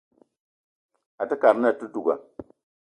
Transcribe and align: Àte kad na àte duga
Àte 1.21 1.35
kad 1.41 1.55
na 1.59 1.67
àte 1.71 1.85
duga 1.93 2.15